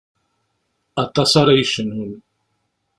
Aṭas 1.03 1.31
ara 1.41 1.53
yecnun. 1.59 2.11